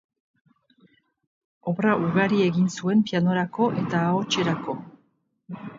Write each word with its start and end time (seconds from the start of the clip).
Obra 1.73 1.91
ugari 2.07 2.41
egin 2.49 2.73
zuen 2.81 3.07
pianorako 3.11 3.71
eta 3.85 4.05
ahotserako. 4.09 4.81